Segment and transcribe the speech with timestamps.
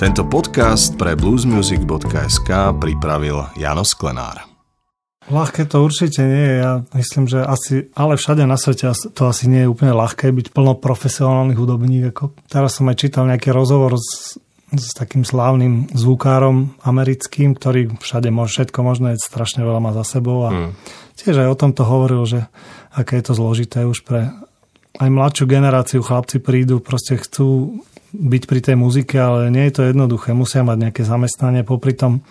[0.00, 2.48] Tento podcast pre bluesmusic.sk
[2.80, 4.48] pripravil Jano Sklenár.
[5.28, 6.56] Ľahké to určite nie je.
[6.56, 10.56] Ja myslím, že asi, ale všade na svete to asi nie je úplne ľahké byť
[10.56, 12.16] plno profesionálnych hudobník.
[12.16, 14.40] Ako teraz som aj čítal nejaký rozhovor s,
[14.72, 20.48] s takým slávnym zvukárom americkým, ktorý všade môže všetko možné, strašne veľa má za sebou
[20.48, 20.70] a mm.
[21.20, 22.48] tiež aj o tomto hovoril, že
[22.88, 24.32] aké je to zložité už pre
[24.98, 27.78] aj mladšiu generáciu chlapci prídu, proste chcú
[28.10, 30.34] byť pri tej muzike, ale nie je to jednoduché.
[30.34, 32.26] Musia mať nejaké zamestnanie, popri tom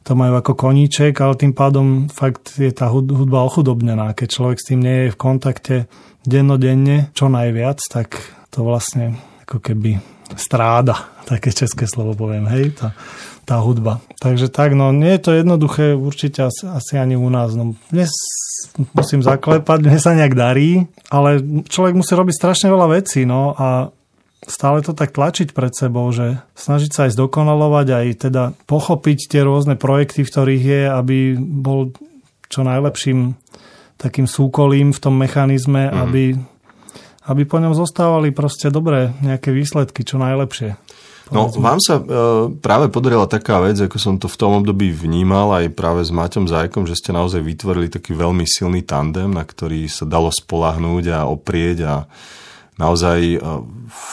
[0.00, 4.16] to majú ako koníček, ale tým pádom fakt je tá hudba ochudobnená.
[4.16, 5.76] Keď človek s tým nie je v kontakte
[6.24, 8.16] dennodenne, čo najviac, tak
[8.48, 9.98] to vlastne ako keby
[10.38, 12.94] stráda, také české slovo poviem, hej, tá,
[13.42, 13.98] tá hudba.
[14.22, 17.58] Takže tak, no nie je to jednoduché, určite asi, asi ani u nás.
[17.58, 18.14] No, dnes
[18.94, 23.90] musím zaklepať, mne sa nejak darí, ale človek musí robiť strašne veľa vecí, no a
[24.46, 29.42] stále to tak tlačiť pred sebou, že snažiť sa aj zdokonalovať, aj teda pochopiť tie
[29.42, 31.90] rôzne projekty, v ktorých je, aby bol
[32.46, 33.34] čo najlepším
[34.00, 35.94] takým súkolím v tom mechanizme, mm.
[36.06, 36.22] aby,
[37.30, 40.74] aby po ňom zostávali proste dobré nejaké výsledky, čo najlepšie.
[41.30, 42.04] No, vám sa e,
[42.58, 46.50] práve podarila taká vec, ako som to v tom období vnímal aj práve s Maťom
[46.50, 51.30] Zajkom, že ste naozaj vytvorili taký veľmi silný tandem, na ktorý sa dalo spolahnúť a
[51.30, 51.94] oprieť a
[52.82, 53.38] naozaj e,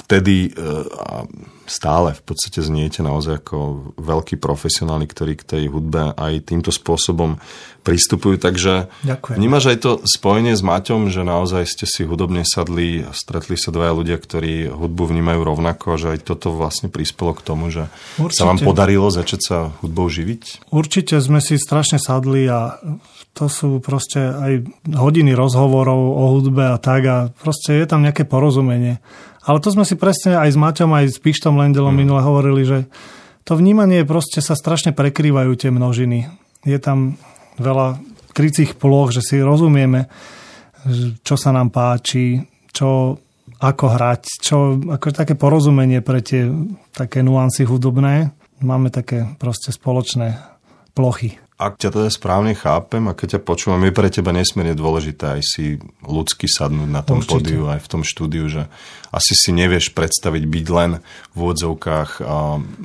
[0.06, 0.62] vtedy e,
[0.94, 1.26] a
[1.68, 7.38] stále v podstate zniete naozaj ako veľký profesionáli, ktorí k tej hudbe aj týmto spôsobom
[7.84, 8.40] pristupujú.
[8.40, 9.36] Takže Ďakujem.
[9.40, 13.94] vnímaš aj to spojenie s Maťom, že naozaj ste si hudobne sadli stretli sa dvaja
[13.96, 18.44] ľudia, ktorí hudbu vnímajú rovnako, že aj toto vlastne prispelo k tomu, že Určite.
[18.44, 20.72] sa vám podarilo začať sa hudbou živiť?
[20.72, 22.76] Určite sme si strašne sadli a
[23.38, 24.66] to sú proste aj
[24.98, 28.98] hodiny rozhovorov o hudbe a tak a proste je tam nejaké porozumenie.
[29.48, 32.00] Ale to sme si presne aj s Maťom, aj s Pištom Lendelom mm.
[32.04, 32.78] minule hovorili, že
[33.48, 36.28] to vnímanie proste sa strašne prekrývajú tie množiny.
[36.68, 37.16] Je tam
[37.56, 37.96] veľa
[38.36, 40.12] krycích ploch, že si rozumieme,
[41.24, 42.44] čo sa nám páči,
[42.76, 43.16] čo,
[43.64, 46.52] ako hrať, čo, ako také porozumenie pre tie
[46.92, 48.36] také nuancy hudobné.
[48.60, 50.38] Máme také proste spoločné
[50.92, 55.38] plochy ak ťa teda správne chápem a keď ťa počúvam, je pre teba nesmierne dôležité
[55.38, 57.34] aj si ľudsky sadnúť na tom Určite.
[57.34, 58.70] pódiu, aj v tom štúdiu, že
[59.10, 61.02] asi si nevieš predstaviť byť len
[61.34, 62.22] v úvodzovkách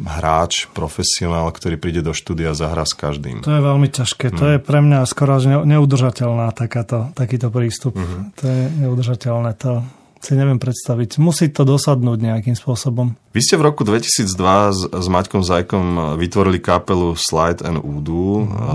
[0.09, 3.45] hráč, profesionál, ktorý príde do štúdia a zahrá s každým.
[3.45, 4.33] To je veľmi ťažké.
[4.33, 4.39] Hmm.
[4.41, 7.93] To je pre mňa skoro až neudržateľná takáto, takýto prístup.
[7.93, 8.33] Hmm.
[8.41, 9.53] To je neudržateľné.
[9.69, 9.85] To,
[10.23, 11.19] si neviem predstaviť.
[11.19, 13.19] Musí to dosadnúť nejakým spôsobom.
[13.35, 14.31] Vy ste v roku 2002
[14.71, 18.47] s, s Maťkom Zajkom vytvorili kapelu Slide and Udu.
[18.47, 18.55] Mm.
[18.55, 18.67] A,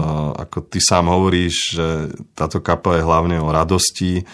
[0.44, 1.88] ako ty sám hovoríš, že
[2.36, 4.28] táto kapela je hlavne o radosti,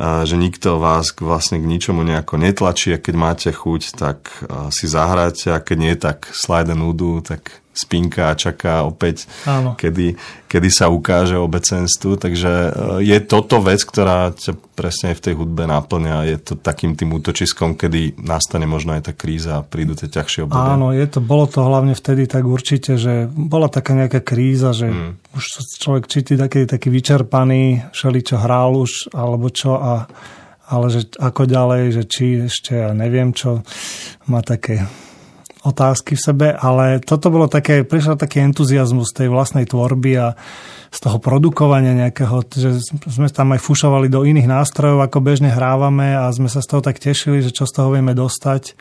[0.00, 4.32] že nikto vás vlastne k ničomu nejako netlačí a keď máte chuť, tak
[4.72, 9.78] si zahráte a keď nie, tak Slide and Udu, tak spinka a čaká opäť, Áno.
[9.78, 10.18] Kedy,
[10.50, 12.18] kedy sa ukáže obecenstvu.
[12.18, 12.70] Takže e,
[13.06, 16.26] je toto vec, ktorá ťa presne v tej hudbe náplňa.
[16.26, 20.50] Je to takým tým útočiskom, kedy nastane možno aj tá kríza a prídu tie ťažšie
[20.50, 20.74] obdobia.
[20.74, 24.90] Áno, je to, bolo to hlavne vtedy tak určite, že bola taká nejaká kríza, že
[24.90, 25.38] mm.
[25.38, 25.44] už
[25.78, 30.10] človek cíti taký, taký vyčerpaný, všeli čo hral už, alebo čo a
[30.70, 33.66] ale že ako ďalej, že či ešte ja neviem čo,
[34.30, 34.86] má také
[35.60, 40.32] otázky v sebe, ale toto bolo také, prišiel taký entuziasmus tej vlastnej tvorby a
[40.88, 46.16] z toho produkovania nejakého, že sme tam aj fušovali do iných nástrojov, ako bežne hrávame
[46.16, 48.72] a sme sa z toho tak tešili, že čo z toho vieme dostať.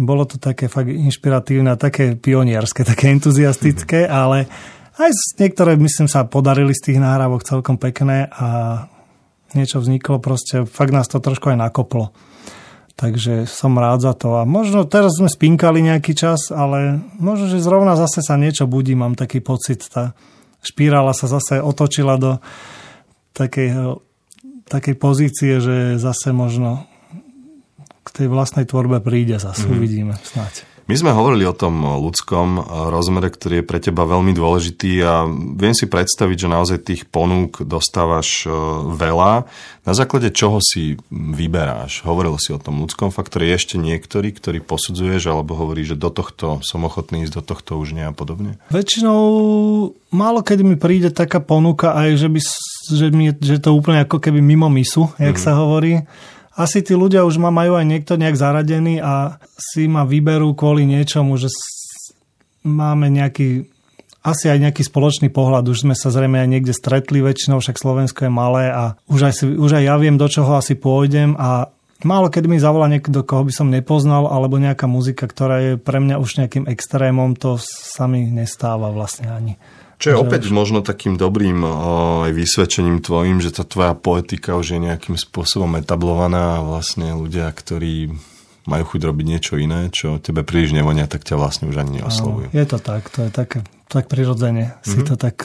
[0.00, 4.48] Bolo to také fakt inšpiratívne, také pionierské, také entuziastické, ale
[4.96, 8.48] aj niektoré, myslím, sa podarili z tých nahrávok celkom pekné a
[9.52, 12.12] niečo vzniklo, proste fakt nás to trošku aj nakoplo.
[13.00, 14.36] Takže som rád za to.
[14.36, 18.92] A možno teraz sme spinkali nejaký čas, ale možno, že zrovna zase sa niečo budí,
[18.92, 19.88] mám taký pocit.
[19.88, 20.12] Tá
[20.60, 22.44] špirála sa zase otočila do
[23.32, 23.96] takej,
[24.68, 26.84] takej pozície, že zase možno
[28.04, 29.64] k tej vlastnej tvorbe príde zase.
[29.64, 29.72] Mm.
[29.80, 30.68] Uvidíme snáď.
[30.90, 35.22] My sme hovorili o tom ľudskom rozmere, ktorý je pre teba veľmi dôležitý a
[35.54, 38.50] viem si predstaviť, že naozaj tých ponúk dostávaš e,
[38.98, 39.46] veľa.
[39.86, 42.02] Na základe čoho si vyberáš?
[42.02, 43.46] Hovoril si o tom ľudskom faktore.
[43.46, 47.78] Je ešte niektorý, ktorý posudzuješ alebo hovorí, že do tohto som ochotný ísť, do tohto
[47.78, 48.58] už nie a podobne?
[48.74, 49.22] Väčšinou
[50.10, 52.40] málo keď mi príde taká ponuka aj, že, by,
[52.98, 55.44] že, mi, že to úplne ako keby mimo misu, jak mm.
[55.46, 56.02] sa hovorí
[56.56, 60.82] asi tí ľudia už ma majú aj niekto nejak zaradený a si ma vyberú kvôli
[60.86, 61.50] niečomu, že
[62.66, 63.70] máme nejaký
[64.20, 65.64] asi aj nejaký spoločný pohľad.
[65.64, 69.32] Už sme sa zrejme aj niekde stretli väčšinou, však Slovensko je malé a už aj,
[69.56, 71.72] už aj ja viem, do čoho asi pôjdem a
[72.04, 76.04] málo kedy mi zavolá niekto, koho by som nepoznal, alebo nejaká muzika, ktorá je pre
[76.04, 79.54] mňa už nejakým extrémom, to sa mi nestáva vlastne ani.
[80.00, 80.56] Čo je opäť už...
[80.56, 81.70] možno takým dobrým o,
[82.24, 87.52] aj vysvedčením tvojim, že tá tvoja poetika už je nejakým spôsobom etablovaná a vlastne ľudia,
[87.52, 88.08] ktorí
[88.64, 92.48] majú chuť robiť niečo iné, čo tebe príliš nevonia, tak ťa vlastne už ani neoslovujú.
[92.48, 93.60] je to tak, to je tak,
[93.92, 94.72] tak prirodzene.
[94.72, 94.88] Mm-hmm.
[94.88, 95.06] Si mhm.
[95.06, 95.36] to tak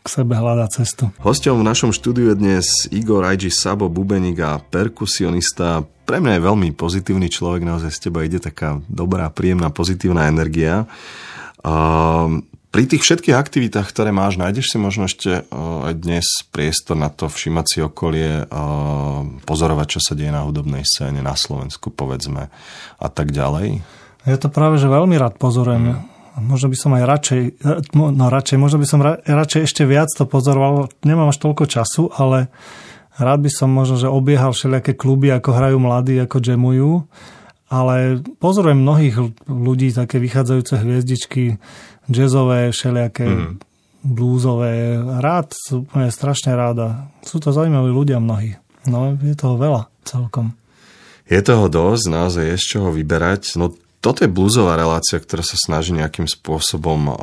[0.00, 1.12] k sebe hľadá cestu.
[1.20, 5.84] Hostom v našom štúdiu je dnes Igor Ajji Sabo, bubeník a perkusionista.
[6.08, 10.88] Pre mňa je veľmi pozitívny človek, naozaj z teba ide taká dobrá, príjemná, pozitívna energia.
[11.60, 11.74] A
[12.70, 17.26] pri tých všetkých aktivitách, ktoré máš, nájdeš si možno ešte aj dnes priestor na to
[17.26, 18.46] všimať si okolie,
[19.42, 22.46] pozorovať, čo sa deje na hudobnej scéne na Slovensku, povedzme,
[22.96, 23.82] a tak ďalej?
[24.22, 25.98] Ja to práve, že veľmi rád pozorujem.
[25.98, 27.42] Hmm možno by som aj radšej,
[27.92, 32.08] no radšej, možno by som ra, radšej ešte viac to pozoroval, nemám až toľko času,
[32.14, 32.48] ale
[33.18, 37.04] rád by som možno, že obiehal všelijaké kluby, ako hrajú mladí, ako jamujú,
[37.70, 39.14] ale pozorujem mnohých
[39.46, 41.62] ľudí, také vychádzajúce hviezdičky,
[42.10, 43.52] jazzové, všelijaké mm.
[44.02, 47.06] bluesové, rád, úplne strašne ráda.
[47.22, 48.58] Sú to zaujímaví ľudia mnohí.
[48.90, 50.58] No, je toho veľa celkom.
[51.30, 53.54] Je toho dosť, naozaj je z čoho vyberať.
[53.54, 53.70] No
[54.02, 57.14] toto je blúzová relácia, ktorá sa snaží nejakým spôsobom uh,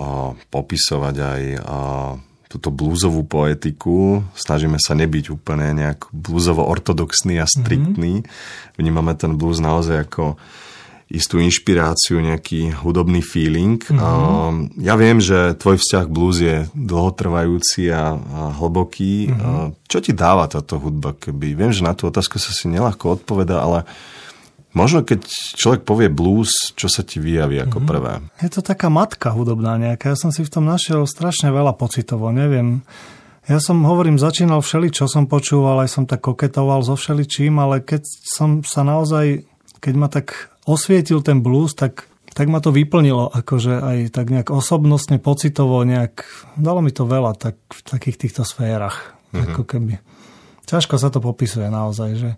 [0.48, 2.16] popisovať aj uh,
[2.48, 4.24] túto blúzovú poetiku.
[4.32, 8.24] Snažíme sa nebyť úplne nejak blúzovo ortodoxný a striktný.
[8.24, 8.76] Mm-hmm.
[8.80, 10.40] Vnímame ten blúz naozaj ako
[11.08, 13.80] istú inšpiráciu, nejaký hudobný feeling.
[13.80, 14.80] Mm-hmm.
[14.84, 19.32] Ja viem, že tvoj vzťah blues je dlhotrvajúci a, a hlboký.
[19.32, 19.88] Mm-hmm.
[19.88, 21.16] Čo ti dáva táto hudba?
[21.16, 21.56] Keby?
[21.56, 23.88] Viem, že na tú otázku sa si nelahko odpoveda, ale
[24.78, 25.26] Možno keď
[25.58, 27.90] človek povie blues, čo sa ti vyjaví ako mm-hmm.
[27.90, 28.14] prvé?
[28.46, 30.14] Je to taká matka hudobná nejaká.
[30.14, 32.30] Ja som si v tom našiel strašne veľa pocitovo.
[32.30, 32.86] Neviem,
[33.48, 37.80] ja som, hovorím, začínal všeli, čo som počúval, aj som tak koketoval so všeličím, ale
[37.80, 39.48] keď som sa naozaj,
[39.80, 44.52] keď ma tak osvietil ten blues, tak, tak ma to vyplnilo, akože aj tak nejak
[44.52, 46.28] osobnostne, pocitovo, nejak,
[46.60, 49.56] dalo mi to veľa tak, v takých týchto sférach, mm-hmm.
[49.56, 49.96] ako keby.
[50.68, 52.36] Ťažko sa to popisuje naozaj, že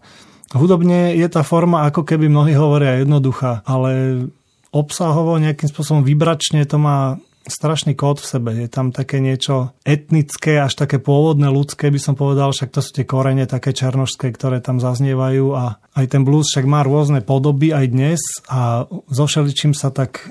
[0.49, 4.25] Hudobne je tá forma, ako keby mnohí hovoria, jednoduchá, ale
[4.73, 8.51] obsahovo nejakým spôsobom vybračne to má strašný kód v sebe.
[8.55, 12.93] Je tam také niečo etnické, až také pôvodné ľudské, by som povedal, však to sú
[12.93, 17.73] tie korene také černožské, ktoré tam zaznievajú a aj ten blues však má rôzne podoby
[17.73, 20.29] aj dnes a so všeličím sa tak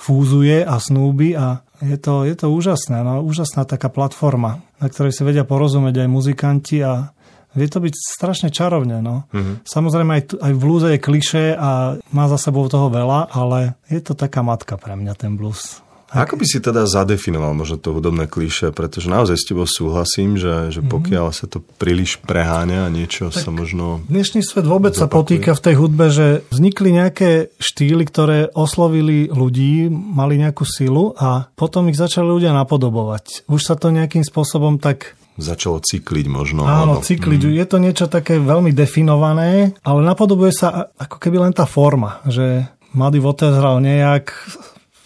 [0.00, 5.12] fúzuje a snúbi a je to, je to úžasné, no, úžasná taká platforma, na ktorej
[5.16, 7.12] si vedia porozumieť aj muzikanti a
[7.54, 9.02] Vie to byť strašne čarovne.
[9.02, 9.26] No.
[9.34, 9.66] Mm-hmm.
[9.66, 13.98] Samozrejme aj, aj v blúze je kliše a má za sebou toho veľa, ale je
[13.98, 15.82] to taká matka pre mňa ten blues.
[16.10, 20.34] A ako by si teda zadefinoval možno to hudobné kliše, pretože naozaj s tebou súhlasím,
[20.34, 20.90] že, že mhm.
[20.90, 24.02] pokiaľ sa to príliš preháňa a niečo tak sa možno...
[24.10, 25.06] Dnešný svet vôbec zopakuje.
[25.06, 31.14] sa potýka v tej hudbe, že vznikli nejaké štýly, ktoré oslovili ľudí, mali nejakú silu
[31.14, 33.46] a potom ich začali ľudia napodobovať.
[33.46, 36.68] Už sa to nejakým spôsobom tak začalo cykliť možno.
[36.68, 37.04] Áno, alebo...
[37.04, 37.40] cykliť.
[37.48, 37.52] Mm.
[37.56, 42.68] Je to niečo také veľmi definované, ale napodobuje sa ako keby len tá forma, že
[42.92, 44.30] Muddy Waters hral nejak,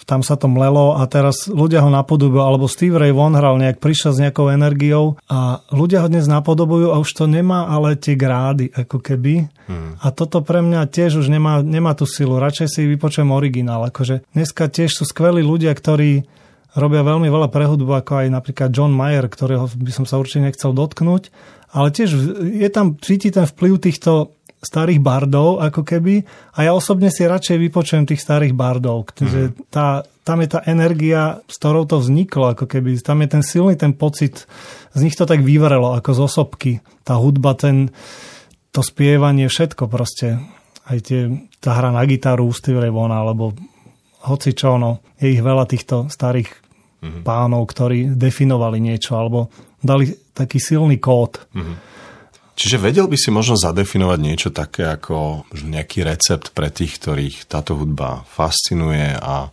[0.04, 3.80] tam sa to mlelo a teraz ľudia ho napodobujú, alebo Steve Ray Vaughan hral nejak,
[3.80, 8.12] prišiel s nejakou energiou a ľudia ho dnes napodobujú a už to nemá ale tie
[8.12, 9.48] grády, ako keby.
[9.64, 9.96] Hmm.
[10.04, 12.36] A toto pre mňa tiež už nemá, nemá tú silu.
[12.36, 13.88] Radšej si vypočujem originál.
[13.88, 16.28] Akože dneska tiež sú skvelí ľudia, ktorí
[16.74, 20.50] robia veľmi veľa pre hudbu, ako aj napríklad John Mayer, ktorého by som sa určite
[20.50, 21.30] nechcel dotknúť,
[21.74, 22.10] ale tiež
[22.54, 26.24] je tam, cíti ten vplyv týchto starých bardov, ako keby,
[26.56, 29.68] a ja osobne si radšej vypočujem tých starých bardov, že mhm.
[29.68, 33.76] tá, tam je tá energia, s ktorou to vzniklo, ako keby, tam je ten silný
[33.76, 34.48] ten pocit,
[34.96, 36.72] z nich to tak vyvrelo, ako z osobky,
[37.04, 37.92] tá hudba, ten,
[38.72, 40.40] to spievanie, všetko proste,
[40.88, 41.20] aj tie,
[41.60, 43.52] tá hra na gitaru Steve Ray Vaughan, alebo
[44.24, 46.63] hoci čo, no, je ich veľa týchto starých
[47.04, 47.22] mm-hmm.
[47.22, 49.52] pánov, ktorí definovali niečo alebo
[49.84, 51.44] dali taký silný kód.
[51.52, 51.76] Mm-hmm.
[52.54, 57.74] Čiže vedel by si možno zadefinovať niečo také ako nejaký recept pre tých, ktorých táto
[57.74, 59.50] hudba fascinuje a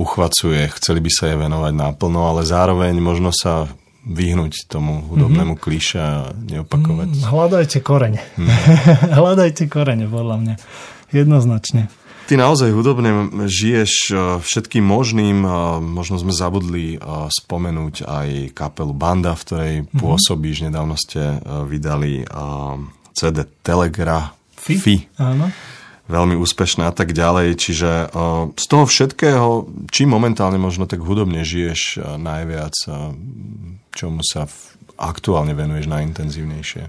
[0.00, 3.68] uchvacuje, chceli by sa jej venovať naplno, ale zároveň možno sa
[4.00, 5.64] vyhnúť tomu hudobnému mm-hmm.
[5.68, 7.20] kliše a neopakovať.
[7.20, 8.24] Mm, hľadajte korene.
[8.40, 8.48] Mm.
[9.20, 10.54] hľadajte korene, podľa mňa.
[11.12, 11.92] Jednoznačne.
[12.30, 15.42] Ty naozaj hudobne žiješ e, všetkým možným.
[15.42, 15.50] E,
[15.82, 19.98] možno sme zabudli e, spomenúť aj kapelu Banda, v ktorej mm-hmm.
[19.98, 20.62] pôsobíš.
[20.62, 22.22] Nedávno ste vydali
[23.18, 24.78] CD Telegra Fi.
[24.78, 24.96] Fi.
[25.18, 25.50] Áno.
[26.06, 27.58] Veľmi úspešná a tak ďalej.
[27.58, 28.14] Čiže
[28.54, 32.78] z toho všetkého, či momentálne možno tak hudobne žiješ najviac,
[33.90, 34.46] čomu sa
[35.02, 36.82] aktuálne venuješ najintenzívnejšie?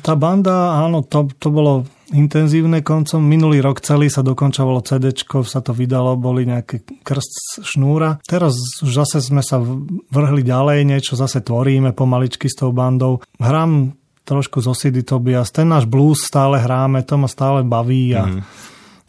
[0.00, 3.20] Tá banda, áno, to, to bolo intenzívne koncom.
[3.20, 5.12] Minulý rok celý sa dokončovalo CD,
[5.44, 8.20] sa to vydalo, boli nejaké krst šnúra.
[8.24, 9.60] Teraz už zase sme sa
[10.08, 13.20] vrhli ďalej, niečo zase tvoríme pomaličky s tou bandou.
[13.36, 13.92] Hrám
[14.24, 18.40] trošku zo CD Tobias, ten náš blues stále hráme, to ma stále baví a mm.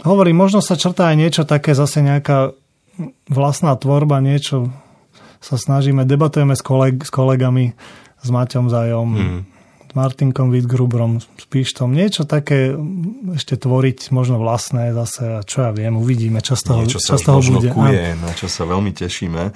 [0.07, 2.55] hovorím, možno sa črtá aj niečo také, zase nejaká
[3.27, 4.71] vlastná tvorba, niečo
[5.43, 7.75] sa snažíme, debatujeme s, koleg- s kolegami,
[8.19, 9.58] s Maťom Zajom, mm
[9.93, 12.75] Martinkom Wittgrubrom, s Píštom, niečo také
[13.33, 17.17] ešte tvoriť, možno vlastné zase, a čo ja viem, uvidíme, čo z toho, niečo čo
[17.17, 17.69] z toho bude.
[17.73, 19.55] Kuje, na čo sa veľmi tešíme.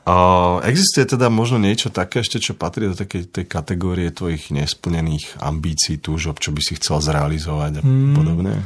[0.00, 5.38] Uh, existuje teda možno niečo také ešte, čo patrí do takej tej kategórie tvojich nesplnených
[5.38, 8.14] ambícií, túžob, čo by si chcel zrealizovať a hmm.
[8.16, 8.64] podobne?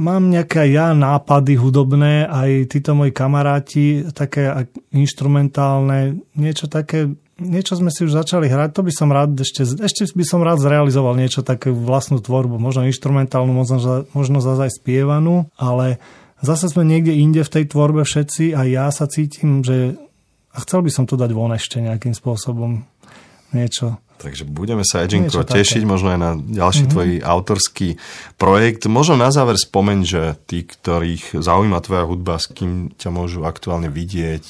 [0.00, 4.48] Mám nejaké ja nápady hudobné, aj títo moji kamaráti, také
[4.96, 10.12] instrumentálne, niečo také niečo sme si už začali hrať, to by som rád ešte, ešte
[10.12, 15.48] by som rád zrealizoval niečo také vlastnú tvorbu, možno instrumentálnu, možno, možno zase aj spievanú,
[15.56, 15.96] ale
[16.44, 19.96] zase sme niekde inde v tej tvorbe všetci a ja sa cítim, že
[20.50, 22.82] a chcel by som to dať von ešte nejakým spôsobom
[23.54, 23.98] niečo.
[24.20, 26.92] Takže budeme sa, Edinko, tešiť možno aj na ďalší mm-hmm.
[26.92, 27.88] tvoj autorský
[28.36, 28.84] projekt.
[28.84, 33.88] Možno na záver spomeň, že tí, ktorých zaujíma tvoja hudba, s kým ťa môžu aktuálne
[33.88, 34.44] vidieť,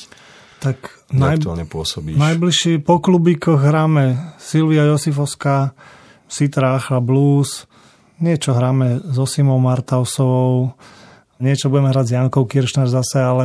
[0.60, 0.76] tak
[1.10, 1.40] naj...
[1.40, 2.20] aktuálne pôsobíš?
[2.20, 5.72] Najbližší po klubíkoch hráme Silvia Josifovská,
[6.28, 7.64] Sitra Achra Blues,
[8.20, 10.76] niečo hráme so Simou Martausovou,
[11.40, 13.44] niečo budeme hrať s Jankou Kiršner zase, ale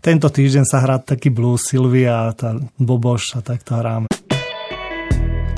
[0.00, 4.08] tento týždeň sa hrá taký blues Silvia a tá Boboš a tak to hráme.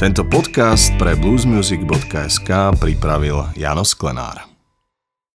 [0.03, 4.52] Tento podcast pre bluesmusic.sk pripravil Jano Sklenár.